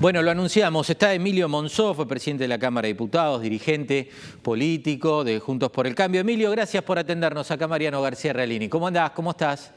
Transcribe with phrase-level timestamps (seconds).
[0.00, 4.08] Bueno, lo anunciamos, está Emilio Monzó, fue presidente de la Cámara de Diputados, dirigente
[4.42, 6.20] político de Juntos por el Cambio.
[6.20, 8.68] Emilio, gracias por atendernos acá, Mariano García Realini.
[8.68, 9.10] ¿Cómo andás?
[9.10, 9.74] ¿Cómo estás?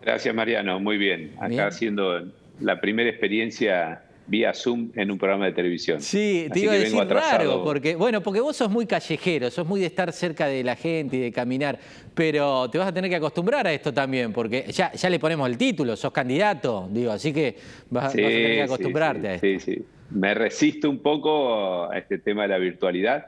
[0.00, 0.80] Gracias, Mariano.
[0.80, 1.36] Muy bien.
[1.38, 6.00] Acá haciendo la primera experiencia vía Zoom en un programa de televisión.
[6.00, 9.80] Sí, te iba a decir raro, porque, bueno, porque vos sos muy callejero, sos muy
[9.80, 11.78] de estar cerca de la gente y de caminar,
[12.14, 15.48] pero te vas a tener que acostumbrar a esto también, porque ya, ya le ponemos
[15.48, 17.56] el título, sos candidato, digo, así que
[17.90, 19.46] vas, a tener que acostumbrarte a esto.
[19.46, 19.84] Sí, sí.
[20.10, 23.26] Me resisto un poco a este tema de la virtualidad,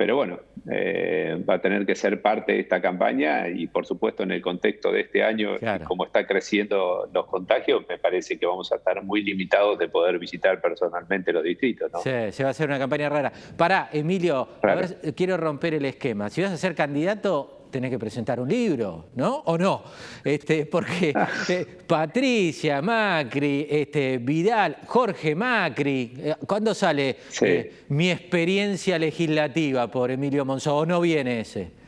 [0.00, 0.40] pero bueno,
[0.72, 4.40] eh, va a tener que ser parte de esta campaña y por supuesto en el
[4.40, 9.04] contexto de este año, como está creciendo los contagios, me parece que vamos a estar
[9.04, 11.92] muy limitados de poder visitar personalmente los distritos.
[12.02, 13.30] Sí, se va a hacer una campaña rara.
[13.58, 16.30] Pará, Emilio, a ver, quiero romper el esquema.
[16.30, 19.42] Si vas a ser candidato, tenés que presentar un libro, ¿no?
[19.46, 19.82] ¿O no?
[20.24, 21.12] Este, porque
[21.48, 30.10] eh, Patricia Macri, este, Vidal, Jorge Macri, eh, ¿cuándo sale eh, mi experiencia legislativa por
[30.10, 30.78] Emilio Monzó?
[30.78, 31.80] ¿O no viene ese?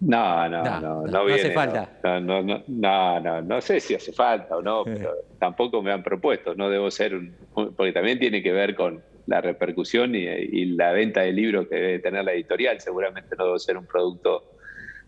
[0.00, 1.88] No, no, no, no, no, hace falta.
[2.02, 6.54] No, no, no, no, sé si hace falta o no, pero tampoco me han propuesto.
[6.54, 10.92] No debo ser un, porque también tiene que ver con la repercusión y, y la
[10.92, 12.80] venta de libros que debe tener la editorial.
[12.80, 14.54] Seguramente no debo ser un producto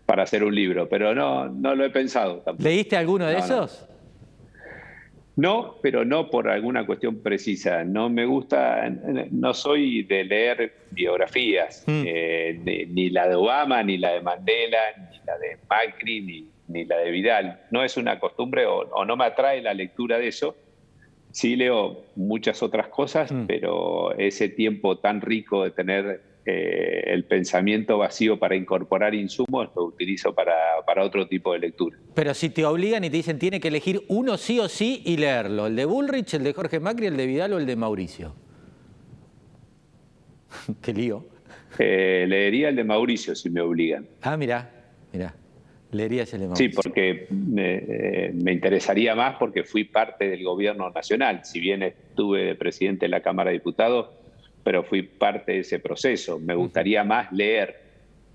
[0.07, 2.63] para hacer un libro, pero no, no lo he pensado tampoco.
[2.63, 3.85] ¿Leíste alguno de esos?
[5.35, 5.75] No.
[5.81, 7.83] pero no por alguna cuestión precisa.
[7.83, 8.89] No me gusta,
[9.31, 12.03] no soy de leer biografías, mm.
[12.07, 14.79] eh, ni, la de Obama, ni la de Mandela,
[15.11, 17.59] ni la de Macri, ni, la de Vidal.
[17.69, 20.55] No es una costumbre o, no me atrae la lectura de eso.
[21.31, 23.45] Sí leo muchas otras cosas, mm.
[23.45, 29.83] pero ese tiempo tan rico de tener eh, el pensamiento vacío para incorporar insumos lo
[29.83, 31.97] utilizo para, otro tipo de lectura.
[32.13, 35.17] Pero si te obligan y te dicen tiene que elegir uno sí o sí y
[35.17, 38.33] leerlo, el de Bullrich, el de Jorge Macri, el de Vidal o el de Mauricio.
[40.81, 41.25] Qué lío.
[41.79, 44.07] Eh, leería el de Mauricio si me obligan.
[44.21, 44.71] Ah, mira,
[45.11, 45.35] mira.
[45.91, 46.69] Leerías el de Mauricio.
[46.69, 47.27] Sí, porque
[47.57, 51.41] eh, me interesaría más porque fui parte del gobierno nacional.
[51.43, 54.11] Si bien estuve presidente de la Cámara de Diputados,
[54.67, 56.41] pero fui parte de ese proceso.
[56.41, 57.86] Me gustaría más leer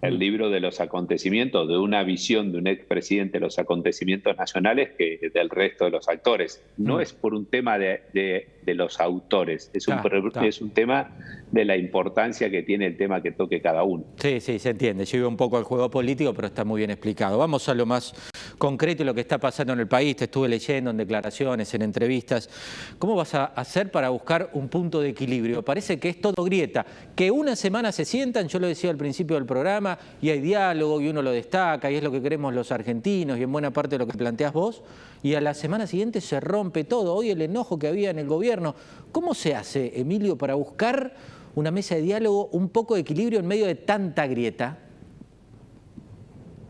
[0.02, 4.90] el libro de los acontecimientos, de una visión de un expresidente de los acontecimientos nacionales
[4.98, 6.60] que del resto de los actores.
[6.76, 10.00] No es por un tema de, los autores, es un,
[10.42, 11.16] es un tema
[11.52, 14.04] de la importancia que tiene el tema que toque cada uno.
[14.16, 15.04] Sí, sí, se entiende.
[15.04, 17.38] Yo iba un poco al juego político, pero está muy bien explicado.
[17.38, 18.12] Vamos a lo más
[18.58, 20.16] concreto y lo que está pasando en el país.
[20.16, 22.50] Te estuve leyendo en declaraciones, en entrevistas.
[22.98, 25.62] ¿Cómo vas a hacer para buscar un punto de equilibrio?
[25.62, 26.84] Parece que es todo grieta.
[27.14, 31.00] Que una semana se sientan, yo lo decía al principio del programa, y hay diálogo
[31.00, 33.96] y uno lo destaca y es lo que queremos los argentinos y en buena parte
[33.96, 34.82] de lo que planteas vos,
[35.22, 37.14] y a la semana siguiente se rompe todo.
[37.14, 38.74] Hoy el enojo que había en el gobierno.
[39.12, 41.14] ¿Cómo se hace, Emilio, para buscar
[41.54, 44.78] una mesa de diálogo, un poco de equilibrio en medio de tanta grieta?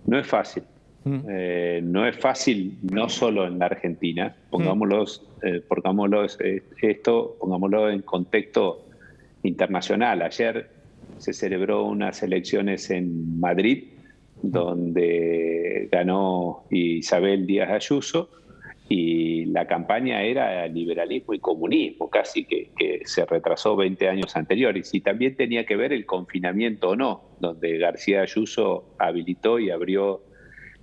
[0.07, 0.65] No es fácil.
[1.05, 1.19] Mm.
[1.29, 5.05] Eh, no es fácil, no solo en la Argentina, pongámoslo,
[5.43, 5.63] eh,
[6.41, 8.85] eh, esto, pongámoslo en contexto
[9.43, 10.23] internacional.
[10.23, 10.71] Ayer
[11.23, 13.85] se celebró unas elecciones en Madrid,
[14.43, 18.29] donde ganó Isabel Díaz Ayuso,
[18.89, 24.93] y la campaña era liberalismo y comunismo, casi que, se retrasó 20 años anteriores.
[24.93, 30.23] Y también tenía que ver el confinamiento o no, donde García Ayuso habilitó y abrió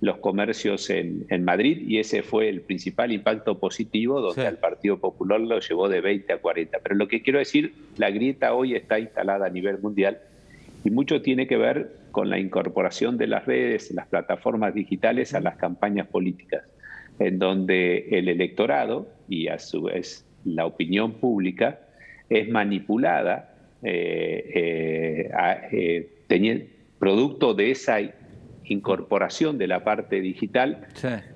[0.00, 5.38] los comercios en, Madrid y ese fue el principal impacto positivo donde el Partido Popular
[5.38, 6.78] lo llevó de 20 a 40.
[6.82, 10.22] Pero lo que quiero decir, la grieta hoy está instalada a nivel mundial
[10.84, 15.40] y mucho tiene que ver con la incorporación de las redes, las plataformas digitales a
[15.40, 16.64] las campañas políticas,
[17.18, 21.80] en donde el electorado y a su vez la opinión pública
[22.28, 27.98] es manipulada eh, eh, eh, producto de esa
[28.64, 30.86] incorporación de la parte digital.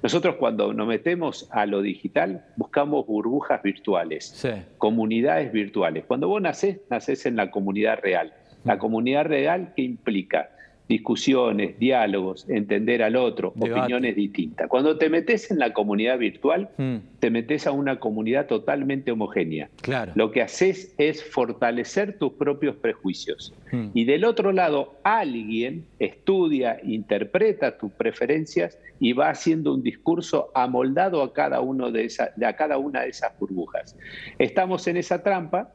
[0.03, 4.47] Nosotros cuando nos metemos a lo digital buscamos burbujas virtuales,
[4.79, 6.05] comunidades virtuales.
[6.07, 8.35] Cuando vos nacés, nacés en la comunidad real.
[8.65, 10.51] La comunidad real, ¿qué implica?
[10.87, 14.69] Discusiones, diálogos, entender al otro, opiniones distintas.
[14.69, 16.97] Cuando te metes en la comunidad virtual, mm.
[17.21, 19.71] te metes a una comunidad totalmente homogénea.
[19.81, 20.13] Claro.
[20.15, 23.55] Lo que haces es fortalecer tus propios prejuicios.
[23.73, 23.87] Mm.
[23.95, 31.23] Y del otro lado, alguien estudia, interpreta tus preferencias y va haciendo un discurso amoldado
[31.23, 32.13] a cada, uno de
[32.47, 33.97] a cada una de esas burbujas.
[34.39, 35.71] Estamos en esa trampa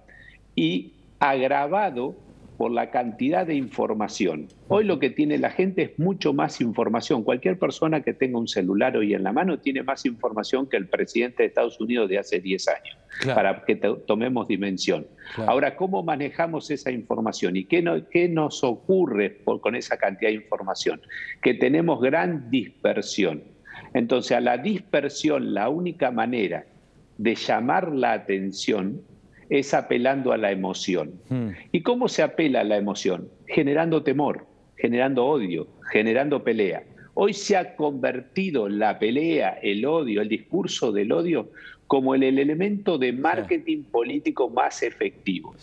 [0.55, 2.15] y agravado
[2.59, 4.49] por la cantidad de información.
[4.67, 7.23] Hoy lo que tiene la gente es mucho más información.
[7.23, 10.89] Cualquier persona que tenga un celular hoy en la mano tiene más información que el
[10.89, 12.97] presidente de Estados Unidos de hace 10 años,
[13.33, 15.07] para que tomemos dimensión.
[15.37, 20.99] Ahora, ¿cómo manejamos esa información y qué, qué nos ocurre con esa cantidad de información?
[21.41, 23.41] Que tenemos gran dispersión.
[23.93, 26.65] Entonces, a la dispersión, la única manera
[27.17, 29.01] de llamar la atención
[29.49, 31.13] es apelando a la emoción.
[31.29, 31.49] Hmm.
[31.71, 33.29] ¿Y cómo se apela a la emoción?
[33.47, 34.45] Generando temor,
[34.77, 36.83] generando odio, generando pelea.
[37.15, 41.51] Hoy se ha convertido la pelea, el odio, el discurso del odio
[41.87, 45.55] como el, elemento de marketing político más efectivo.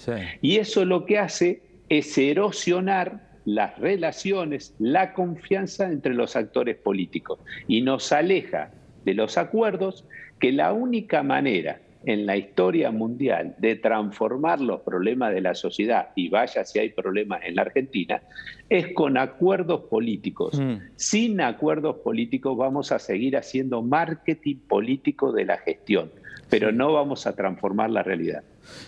[0.43, 7.39] Y eso lo que hace es erosionar las relaciones, la confianza entre los actores políticos
[7.69, 8.73] y nos aleja
[9.05, 10.05] de los acuerdos
[10.41, 16.11] que la única manera en la historia mundial de transformar los problemas de la sociedad,
[16.15, 18.23] y vaya si hay problemas en la Argentina,
[18.69, 20.59] es con acuerdos políticos.
[20.59, 20.77] Mm.
[20.95, 26.11] Sin acuerdos políticos vamos a seguir haciendo marketing político de la gestión,
[26.49, 28.45] pero no vamos a transformar la realidad.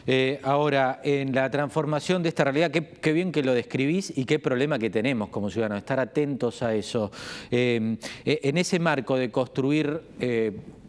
[0.06, 4.38] Eh, ahora, en la transformación de esta realidad, qué, bien que lo describís y qué
[4.38, 7.10] problema que tenemos como ciudadanos, estar atentos a eso.
[7.50, 10.00] Eh, eh, en ese marco de construir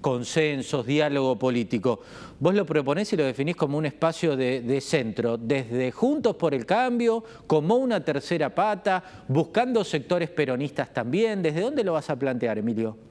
[0.01, 1.99] consensos, diálogo político.
[2.39, 6.65] Vos lo proponés y lo definís como un espacio de, centro, desde Juntos por el
[6.65, 11.41] Cambio, como una tercera pata, buscando sectores peronistas también.
[11.41, 13.08] ¿Desde dónde lo vas a plantear, Emilio?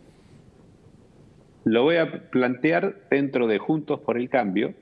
[1.65, 4.75] Lo voy a plantear dentro de Juntos por el Cambio,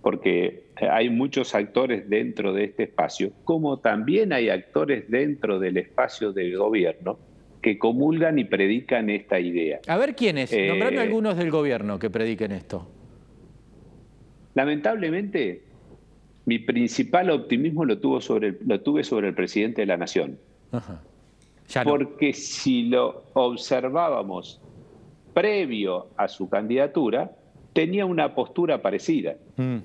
[0.00, 6.32] porque hay muchos actores dentro de este espacio, como también hay actores dentro del espacio
[6.32, 7.18] del gobierno
[7.60, 9.80] que comulgan y predican esta idea.
[9.86, 12.86] A ver quiénes, eh, nombrame algunos del gobierno que prediquen esto.
[14.54, 15.62] Lamentablemente,
[16.44, 20.38] mi principal optimismo lo, tuvo sobre lo tuve sobre el presidente de la Nación.
[21.84, 24.60] Porque si lo observábamos
[25.34, 27.32] previo a su candidatura,
[27.72, 29.36] tenía una postura parecida.
[29.56, 29.78] Mm.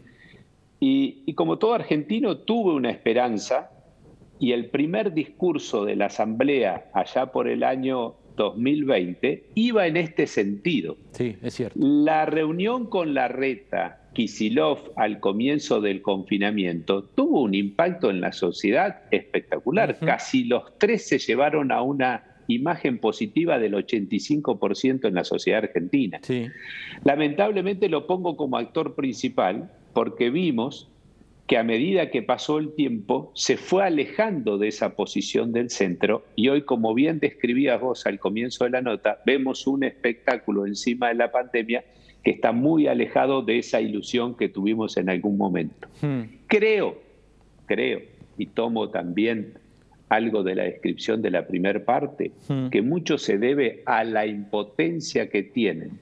[0.80, 3.72] Y, y, como todo argentino, tuve una esperanza
[4.40, 10.26] y el primer discurso de la Asamblea allá por el año 2020 iba en este
[10.26, 10.96] sentido.
[11.12, 11.78] Sí, es cierto.
[11.78, 18.32] La reunión con la reta Kisilov al comienzo del confinamiento tuvo un impacto en la
[18.32, 20.00] sociedad espectacular.
[20.00, 26.20] Casi los tres se llevaron a una imagen positiva del 85% en la sociedad argentina.
[26.22, 26.48] Sí.
[27.04, 30.90] Lamentablemente lo pongo como actor principal porque vimos
[31.50, 36.24] que a medida que pasó el tiempo se fue alejando de esa posición del centro
[36.36, 41.08] y hoy, como bien describías vos al comienzo de la nota, vemos un espectáculo encima
[41.08, 41.84] de la pandemia
[42.24, 45.88] que está muy alejado de esa ilusión que tuvimos en algún momento.
[46.02, 46.22] Hmm.
[46.46, 47.00] Creo,
[47.66, 48.02] creo,
[48.38, 49.54] y tomo también
[50.10, 52.70] algo de la descripción de la primera parte, hmm.
[52.70, 56.00] que mucho se debe a la impotencia que tienen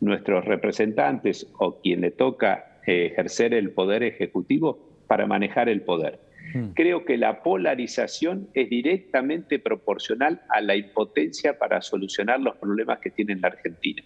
[0.00, 6.20] nuestros representantes o quien le toca ejercer el poder ejecutivo para manejar el poder.
[6.54, 6.70] Hmm.
[6.74, 13.10] Creo que la polarización es directamente proporcional a la impotencia para solucionar los problemas que
[13.10, 14.02] tiene la Argentina.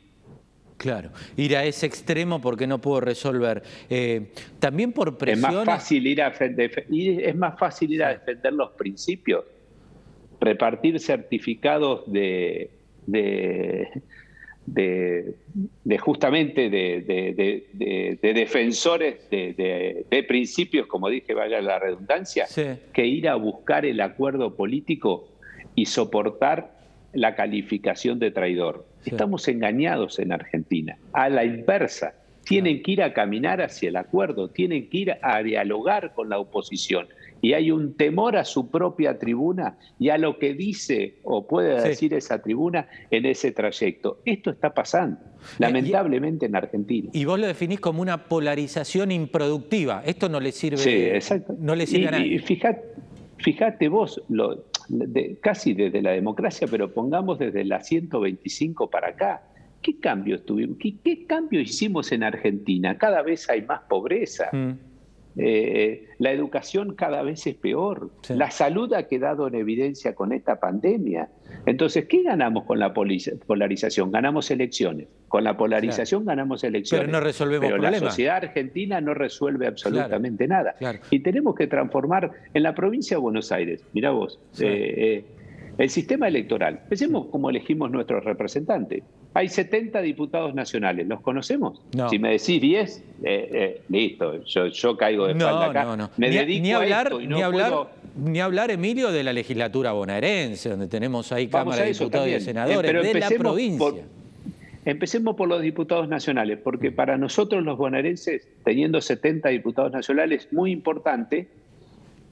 [0.82, 3.62] Claro, ir a ese extremo porque no puedo resolver.
[3.88, 5.50] Eh, también por presión.
[5.50, 9.44] Es más fácil ir a defender, es más fácil ir a defender los principios,
[10.40, 12.70] repartir certificados de
[14.66, 22.46] de, justamente de, defensores de, principios, como dije, vaya la redundancia,
[22.92, 25.28] que ir a buscar el acuerdo político
[25.74, 26.81] y soportar
[27.12, 28.86] la calificación de traidor.
[29.04, 32.14] Estamos engañados en Argentina, a la inversa.
[32.44, 36.38] Tienen que ir a caminar hacia el acuerdo, tienen que ir a dialogar con la
[36.38, 37.06] oposición
[37.42, 41.82] y hay un temor a su propia tribuna y a lo que dice o puede
[41.82, 44.20] decir esa tribuna en ese trayecto.
[44.24, 45.18] Esto está pasando,
[45.58, 47.10] lamentablemente en Argentina.
[47.12, 50.02] Y vos lo definís como una polarización improductiva.
[50.06, 51.54] Esto no le sirve, sí, exacto.
[51.58, 52.34] No le sirve a nadie.
[52.34, 52.80] Y fíjate,
[53.38, 54.64] fíjate vos, lo,
[55.40, 59.42] casi desde la democracia, pero pongamos desde la 125 para acá.
[59.80, 60.78] ¿Qué cambios tuvimos?
[60.78, 62.96] ¿Qué, cambios hicimos en Argentina?
[62.96, 64.48] Cada vez hay más pobreza.
[64.52, 64.91] Mm.
[65.36, 70.60] Eh, la educación cada vez es peor, la salud ha quedado en evidencia con esta
[70.60, 71.28] pandemia.
[71.64, 74.10] Entonces, ¿qué ganamos con la polarización?
[74.10, 75.08] Ganamos elecciones.
[75.28, 77.06] Con la polarización ganamos elecciones.
[77.06, 80.74] Pero no resolvemos Pero la sociedad argentina no resuelve absolutamente nada.
[81.10, 85.24] Y tenemos que transformar en la provincia de Buenos Aires, mira vos, eh, eh,
[85.78, 86.80] el sistema electoral.
[86.88, 89.04] Pensemos cómo elegimos nuestros representantes.
[89.34, 91.80] Hay 70 diputados nacionales, ¿los conocemos?
[92.10, 96.10] Si me decís 10, eh, eh, listo, yo, caigo de espalda acá.
[96.18, 100.68] Me ni, dedico ni hablar, a ni hablar, ni hablar, Emilio, de la legislatura bonaerense,
[100.68, 104.02] donde tenemos ahí Cámara de Diputados y Senadores de la provincia.
[104.84, 106.94] empecemos por los diputados nacionales, porque mm.
[106.94, 111.48] para nosotros los bonaerenses, teniendo 70 diputados nacionales, es muy importante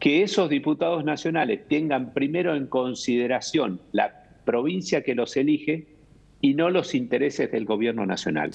[0.00, 5.86] que esos diputados nacionales tengan primero en consideración la provincia que los elige
[6.40, 8.52] y no los intereses del gobierno nacional.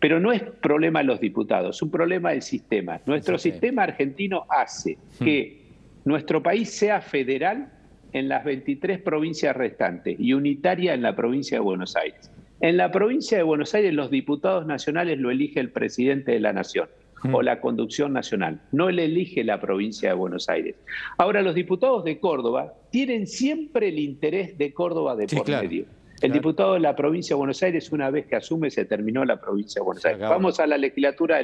[0.00, 3.00] Pero no es problema de los diputados, es un problema del sistema.
[3.06, 5.24] Nuestro sistema argentino hace hmm.
[5.24, 5.62] que
[6.04, 7.70] nuestro país sea federal
[8.12, 12.30] en las 23 provincias restantes y unitaria en la provincia de Buenos Aires.
[12.60, 16.54] En la provincia de Buenos Aires los diputados nacionales lo elige el presidente de la
[16.54, 16.88] nación
[17.24, 17.34] hmm.
[17.34, 20.76] o la conducción nacional, no le elige la provincia de Buenos Aires.
[21.18, 25.84] Ahora, los diputados de Córdoba tienen siempre el interés de Córdoba de por medio.
[26.20, 29.40] El diputado de la provincia de Buenos Aires, una vez que asume, se terminó la
[29.40, 30.20] provincia de Buenos Aires.
[30.20, 31.40] Vamos a la legislatura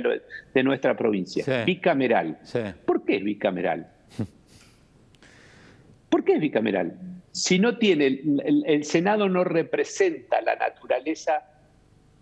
[0.52, 1.64] de, nuestra provincia.
[1.64, 2.38] Bicameral.
[2.84, 3.88] ¿Por qué es bicameral?
[6.08, 6.96] ¿Por qué es bicameral?
[7.32, 11.44] Si no tiene, el, Senado no representa la naturaleza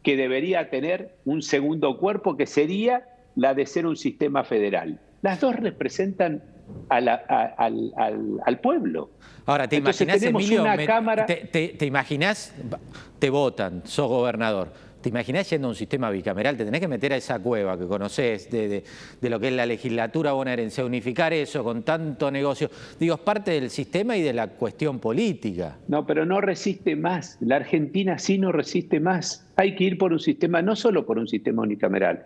[0.02, 3.06] que debería tener un segundo cuerpo, que sería
[3.36, 4.98] la de ser un sistema federal.
[5.22, 6.42] Las dos representan
[6.88, 9.10] al, pueblo.
[9.46, 10.64] Ahora, ¿te imaginas, Emilio,
[11.26, 12.54] te, te, imaginas,
[13.18, 14.68] te votan, sos gobernador,
[15.02, 16.56] ¿Te imaginás yendo a un sistema bicameral?
[16.56, 18.84] Te tenés que meter a esa cueva que conoces de,
[19.20, 22.70] lo que es la legislatura bonaerense, unificar eso con tanto negocio.
[23.00, 25.76] Digo, es parte del sistema y de la cuestión política.
[25.88, 27.36] No, pero no resiste más.
[27.40, 29.44] La Argentina sí no resiste más.
[29.56, 32.24] Hay que ir por un sistema, no solo por un sistema unicameral.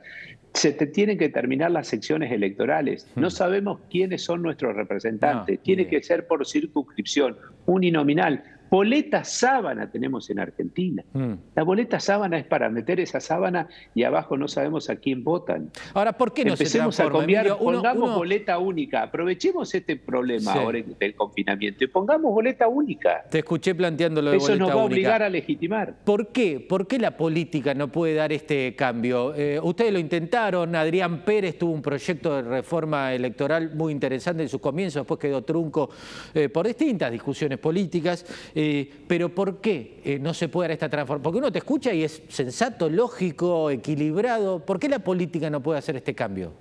[0.57, 3.07] Se te tienen que terminar las secciones electorales.
[3.15, 3.31] No hmm.
[3.31, 5.61] sabemos quiénes son nuestros representantes.
[5.61, 7.37] Tiene que ser por circunscripción,
[7.67, 11.05] uninominal boleta sábana tenemos en Argentina.
[11.13, 11.33] Mm.
[11.55, 15.71] La boleta sábana es para meter esa sábana y abajo no sabemos a quién votan.
[15.95, 19.03] Ahora, ¿por qué no Empecemos se a cambiar, pongamos boleta única.
[19.03, 23.25] Aprovechemos este problema ahora del confinamiento y pongamos boleta única.
[23.31, 25.95] Te escuché planteando lo de Eso nos va a obligar a legitimar.
[26.05, 26.61] ¿Por qué?
[26.61, 29.35] ¿Por qué la política no puede dar este cambio?
[29.35, 34.49] Eh, ustedes lo intentaron, Adrián Pérez tuvo un proyecto de reforma electoral muy interesante en
[34.49, 35.91] sus comienzos, después quedó trunco
[36.35, 38.25] eh, por distintas discusiones políticas.
[38.59, 41.23] Eh, pero ¿por qué eh, no se puede dar esta transformación?
[41.23, 44.65] Porque uno te escucha y es sensato, lógico, equilibrado.
[44.65, 46.55] ¿Por qué la política no puede hacer este cambio?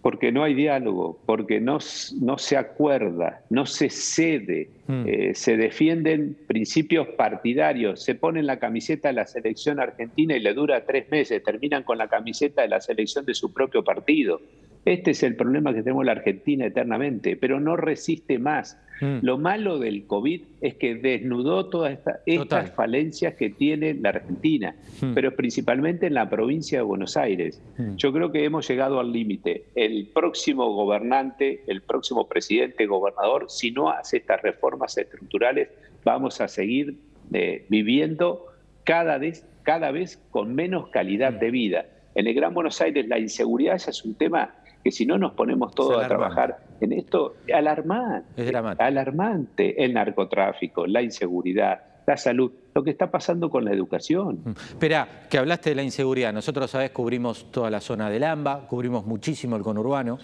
[0.00, 1.76] Porque no hay diálogo, porque no,
[2.22, 5.04] no se acuerda, no se cede, mm.
[5.06, 10.54] eh, se defienden principios partidarios, se ponen la camiseta de la selección argentina y le
[10.54, 14.40] dura tres meses, terminan con la camiseta de la selección de su propio partido.
[14.84, 18.78] Este es el problema que tenemos en la Argentina eternamente, pero no resiste más.
[19.00, 19.18] Mm.
[19.22, 25.14] Lo malo del COVID es que desnudó todas estas falencias que tiene la Argentina, mm.
[25.14, 27.62] pero principalmente en la provincia de Buenos Aires.
[27.78, 27.96] Mm.
[27.96, 29.64] Yo creo que hemos llegado al límite.
[29.74, 35.68] El próximo gobernante, el próximo presidente, gobernador, si no hace estas reformas estructurales,
[36.04, 36.96] vamos a seguir
[37.32, 38.46] eh, viviendo
[38.84, 41.86] cada vez, cada vez con menos calidad de vida.
[42.14, 45.74] En el Gran Buenos Aires la inseguridad es un tema que si no nos ponemos
[45.74, 52.82] todos a trabajar en esto, alarmante, es alarmante el narcotráfico, la inseguridad, la salud, lo
[52.82, 54.40] que está pasando con la educación.
[54.44, 54.50] Mm.
[54.50, 56.32] Espera, que hablaste de la inseguridad.
[56.32, 60.18] Nosotros, sabes, cubrimos toda la zona del AMBA, cubrimos muchísimo el conurbano.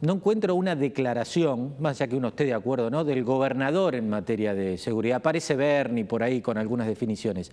[0.00, 3.04] No encuentro una declaración, más allá que uno esté de acuerdo, ¿no?
[3.04, 5.22] del gobernador en materia de seguridad.
[5.22, 7.50] Parece Berni por ahí con algunas definiciones.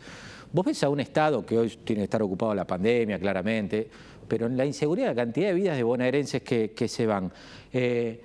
[0.52, 3.90] Vos ves a un Estado que hoy tiene que estar ocupado la pandemia, claramente,
[4.32, 7.34] pero en la inseguridad, la cantidad de vidas de bonaerenses que, se van.
[7.74, 8.22] Eh,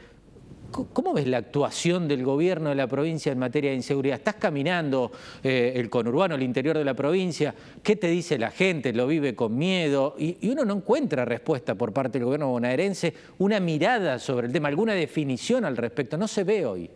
[0.71, 4.19] ¿Cómo ves la actuación del gobierno de la provincia en materia de inseguridad?
[4.19, 5.11] ¿Estás caminando
[5.43, 7.53] eh, el conurbano, el interior de la provincia?
[7.83, 8.93] ¿Qué te dice la gente?
[8.93, 10.15] ¿Lo vive con miedo?
[10.17, 14.53] Y, y, uno no encuentra respuesta por parte del gobierno bonaerense, una mirada sobre el
[14.53, 16.17] tema, alguna definición al respecto.
[16.17, 16.89] No se ve hoy.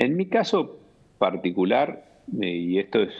[0.00, 0.80] En mi caso
[1.18, 2.04] particular,
[2.42, 3.12] eh, y esto es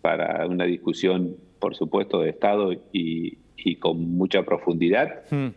[0.00, 5.22] para una discusión, por supuesto, de Estado y, y con mucha profundidad.
[5.30, 5.48] Hmm.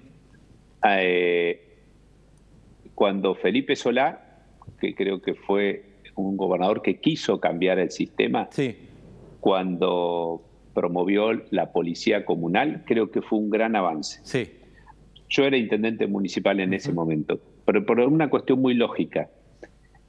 [0.90, 1.62] Eh,
[2.96, 4.46] cuando Felipe Solá,
[4.80, 8.50] que creo que fue un gobernador que quiso cambiar el sistema,
[9.40, 10.42] cuando
[10.74, 14.20] promovió la policía comunal, creo que fue un gran avance.
[14.24, 14.52] Sí.
[15.30, 19.30] Yo era intendente municipal en ese momento, pero por una cuestión muy lógica.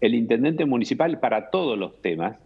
[0.00, 2.36] El intendente municipal para todos los temas,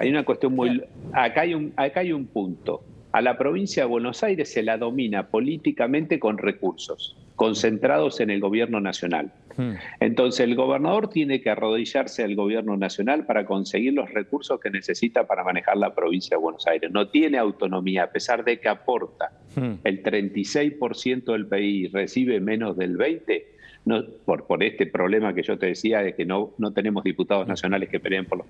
[0.00, 0.84] hay una cuestión muy...
[1.12, 2.84] Acá hay un, acá hay un punto
[3.14, 8.40] a la provincia de Buenos Aires se la domina políticamente con recursos concentrados en el
[8.40, 9.32] gobierno nacional.
[9.56, 9.74] Hmm.
[10.00, 15.28] Entonces el gobernador tiene que arrodillarse al gobierno nacional para conseguir los recursos que necesita
[15.28, 16.90] para manejar la provincia de Buenos Aires.
[16.90, 19.74] No tiene autonomía, a pesar de que aporta hmm.
[19.84, 23.44] el 36% del PIB, recibe menos del 20%,
[23.84, 27.46] no, por, por este problema que yo te decía de que no, no tenemos diputados
[27.46, 28.44] nacionales que peleen por,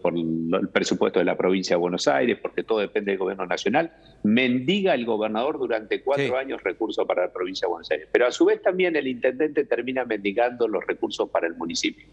[0.00, 3.92] por el presupuesto de la provincia de Buenos Aires, porque todo depende del gobierno nacional,
[4.22, 8.08] mendiga el gobernador durante cuatro años recursos para la provincia de Buenos Aires.
[8.12, 12.06] Pero a su vez también el intendente termina mendigando los recursos para el municipio.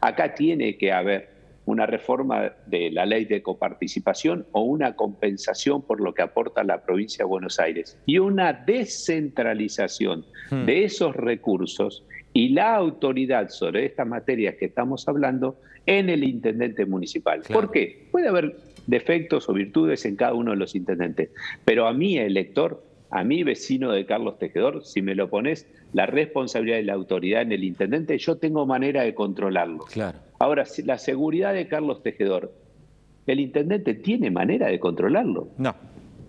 [0.00, 1.35] Acá tiene que haber
[1.66, 6.82] una reforma de la ley de coparticipación o una compensación por lo que aporta la
[6.82, 10.64] provincia de Buenos Aires y una descentralización hmm.
[10.64, 16.84] de esos recursos y la autoridad sobre estas materias que estamos hablando en el intendente
[16.86, 17.42] municipal.
[17.50, 18.08] ¿Por qué?
[18.10, 18.56] Puede haber
[18.86, 21.30] defectos o virtudes en cada uno de los intendentes,
[21.64, 26.06] pero a mí, elector, a mí, vecino de Carlos Tejedor, si me lo pones, la
[26.06, 29.84] responsabilidad de la autoridad en el intendente, yo tengo manera de controlarlo.
[29.84, 30.18] Claro.
[30.38, 32.52] Ahora, la seguridad de Carlos Tejedor,
[33.26, 35.48] ¿el intendente tiene manera de controlarlo?
[35.58, 35.74] No.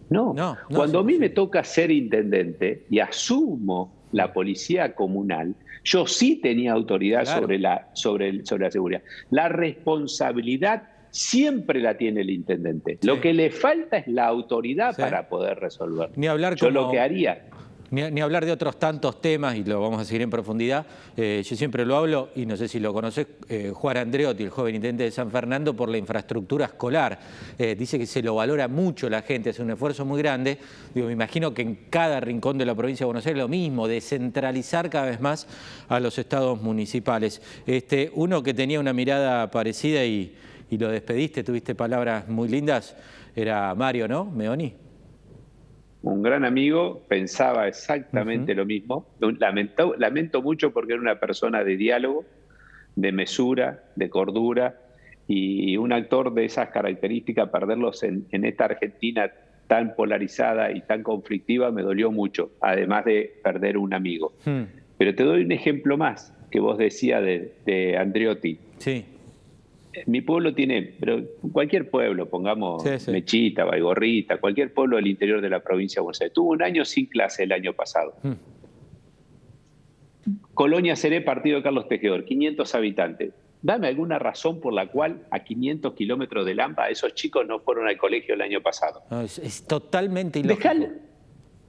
[0.10, 0.58] No.
[0.74, 6.74] Cuando a mí me toca ser intendente y asumo la policía comunal, yo sí tenía
[6.74, 9.02] autoridad sobre, la, sobre, sobre la seguridad.
[9.32, 13.00] La responsabilidad siempre la tiene el intendente.
[13.04, 16.10] Lo que le falta es la autoridad para poder resolver.
[16.16, 17.44] Ni hablar Yo lo que haría
[17.90, 20.86] ni, hablar de otros tantos temas, y lo vamos a seguir en profundidad.
[21.16, 24.50] Eh, yo siempre lo hablo, y no sé si lo conoces, eh, Juan Andreotti, el
[24.50, 27.20] joven intendente de San Fernando, por la infraestructura escolar.
[27.58, 30.58] Eh, dice que se lo valora mucho la gente, hace un esfuerzo muy grande.
[30.94, 33.88] Digo, me imagino que en cada rincón de la provincia de Buenos Aires lo mismo,
[33.88, 35.48] descentralizar cada vez más
[35.88, 37.42] a los estados municipales.
[37.66, 40.36] Este, uno que tenía una mirada parecida y,
[40.70, 42.96] y lo despediste, tuviste palabras muy lindas,
[43.36, 44.26] era Mario, ¿no?
[44.26, 44.74] Meoni
[46.08, 49.08] un gran amigo, pensaba exactamente lo mismo.
[49.20, 52.26] Lamento, lamento mucho porque era una persona de diálogo,
[52.96, 54.80] de mesura, de cordura,
[55.28, 59.30] y un actor de esas características, perderlos en, esta Argentina
[59.68, 64.34] tan polarizada y tan conflictiva, me dolió mucho, además de perder un amigo.
[64.46, 64.64] Hmm.
[64.98, 68.58] Pero te doy un ejemplo más que vos decías de, de Andreotti.
[68.78, 69.06] Sí
[70.06, 75.60] mi pueblo tiene, pero cualquier pueblo, pongamos Mechita, Baigorrita, cualquier pueblo del interior de la
[75.60, 78.16] provincia de Buenos Aires, tuvo un año sin clase el año pasado.
[78.24, 78.34] Hmm.
[80.54, 83.34] Colonia Seré, partido de Carlos Tejedor, 500 habitantes.
[83.62, 87.88] Dame alguna razón por la cual a 500 kilómetros de Lampa esos chicos no fueron
[87.88, 89.04] al colegio el año pasado.
[89.24, 90.70] es, totalmente ilógico.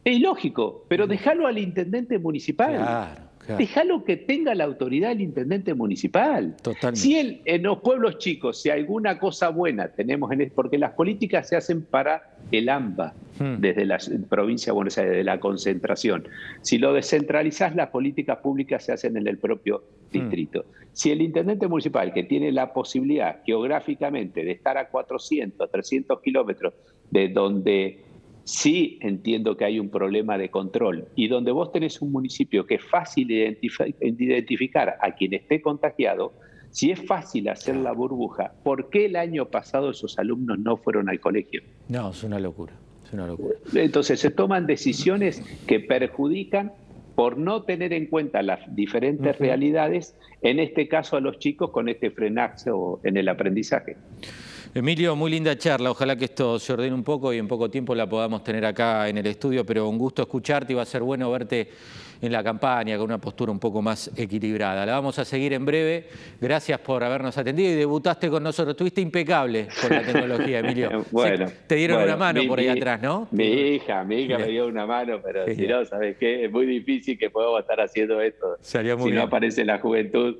[0.04, 2.76] es ilógico, pero déjalo al intendente municipal.
[2.76, 3.27] Claro.
[3.56, 6.56] Déjalo que tenga la autoridad el intendente municipal.
[6.62, 7.00] Totalmente.
[7.00, 11.48] Si él, en los pueblos chicos, si alguna cosa buena tenemos en porque las políticas
[11.48, 13.56] se hacen para el AMBA, hmm.
[13.58, 16.28] desde la provincia de Buenos Aires, de la concentración.
[16.62, 20.12] Si lo descentralizás, las políticas públicas se hacen en el propio hmm.
[20.12, 20.64] distrito.
[20.92, 26.74] Si el intendente municipal, que tiene la posibilidad geográficamente de estar a 400, 300 kilómetros
[27.10, 28.04] de donde
[28.48, 32.76] sí entiendo que hay un problema de control y donde vos tenés un municipio que
[32.76, 36.32] es fácil identificar a quien esté contagiado,
[36.70, 41.10] si es fácil hacer la burbuja, ¿por qué el año pasado esos alumnos no fueron
[41.10, 41.62] al colegio?
[41.88, 42.72] No, es una locura,
[43.04, 43.54] es una locura.
[43.74, 46.72] Entonces se toman decisiones que perjudican
[47.14, 51.88] por no tener en cuenta las diferentes realidades, en este caso a los chicos con
[51.88, 52.70] este frenaje
[53.02, 53.96] en el aprendizaje.
[54.74, 55.90] Emilio, muy linda charla.
[55.90, 59.08] Ojalá que esto se ordene un poco y en poco tiempo la podamos tener acá
[59.08, 61.68] en el estudio, pero un gusto escucharte y va a ser bueno verte
[62.20, 64.84] en la campaña con una postura un poco más equilibrada.
[64.84, 66.06] La vamos a seguir en breve.
[66.40, 68.74] Gracias por habernos atendido y debutaste con nosotros.
[68.74, 71.04] Estuviste impecable con la tecnología, Emilio.
[71.12, 73.28] bueno, te dieron una mano por ahí atrás, ¿no?
[73.30, 76.44] Mi hija, mi hija me dio una mano, pero si no, ¿sabes qué?
[76.44, 78.58] Es muy difícil que podamos estar haciendo esto.
[78.60, 78.78] si
[79.12, 80.36] no aparece la juventud.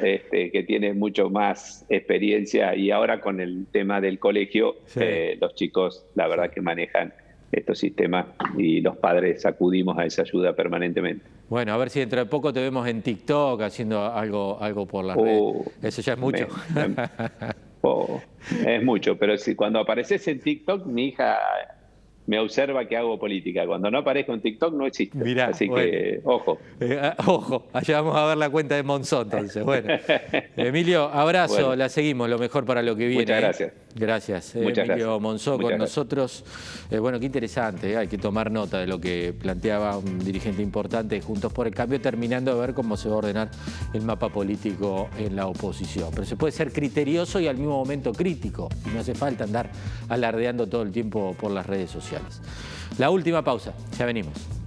[0.00, 5.54] Este, que tiene mucho más experiencia y ahora con el tema del colegio, eh, los
[5.54, 7.12] chicos la verdad que manejan
[7.52, 8.26] estos sistemas
[8.56, 11.26] y los padres acudimos a esa ayuda permanentemente.
[11.48, 15.04] Bueno, a ver si dentro de poco te vemos en TikTok haciendo algo, algo por
[15.04, 15.38] la red.
[15.38, 16.46] Uh, Eso ya es mucho.
[17.82, 18.20] Oh,
[18.66, 21.38] es mucho, pero si cuando apareces en TikTok, mi hija
[22.30, 23.66] me observa que hago política.
[23.66, 25.18] Cuando no aparezco en TikTok no existe.
[25.42, 26.60] Así que, ojo.
[26.78, 29.64] Eh, ah, ojo, allá vamos a ver la cuenta de Monzón entonces.
[29.64, 29.92] Bueno,
[30.56, 33.22] Emilio, abrazo, la seguimos, lo mejor para lo que viene.
[33.22, 33.40] Muchas ¿eh?
[33.40, 33.72] gracias.
[33.94, 36.44] Gracias, eh, Emilio Monzó con nosotros.
[36.90, 40.62] Eh, bueno, qué interesante, eh, hay que tomar nota de lo que planteaba un dirigente
[40.62, 43.50] importante de Juntos por el Cambio, terminando de ver cómo se va a ordenar
[43.92, 46.10] el mapa político en la oposición.
[46.12, 49.70] Pero se puede ser criterioso y al mismo momento crítico, y no hace falta andar
[50.08, 52.40] alardeando todo el tiempo por las redes sociales.
[52.98, 54.59] La última pausa, ya venimos.